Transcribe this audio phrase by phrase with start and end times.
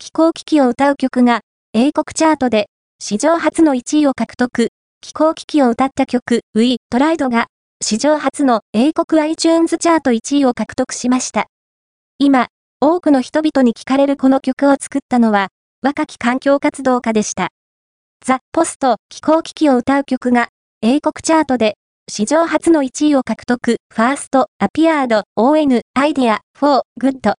[0.00, 1.40] 気候危機を歌う曲が、
[1.74, 4.68] 英国チャートで、史上初の1位を獲得。
[5.00, 7.48] 気候危機を歌った曲、We Tried が、
[7.84, 11.46] 史上初の英国 iTunes チャート1位を獲得しました。
[12.18, 12.46] 今、
[12.80, 15.48] 多くの人々に聞かれるこの曲を作ったのは、
[15.82, 17.48] 若き環境活動家でした。
[18.24, 20.48] The post 気候危機を歌う曲が、
[20.80, 21.74] 英国チャートで、
[22.08, 27.34] 史上初の1位を獲得、 first, appeアード、ON、アイディア、フォー、グッド。